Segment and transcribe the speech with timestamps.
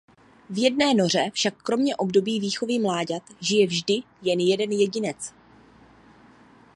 [0.49, 5.33] V jedné noře však kromě období výchovy mláďat žije vždy jen jeden jedinec.